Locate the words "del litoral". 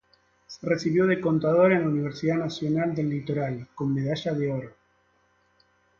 2.95-3.67